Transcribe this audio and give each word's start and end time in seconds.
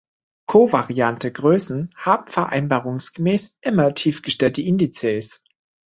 Kovariante 0.47 1.31
Größen 1.31 1.93
haben 1.95 2.27
vereinbarungsgemäß 2.27 3.59
immer 3.61 3.93
tiefgestellte 3.93 4.63
Indizes. 4.63 5.43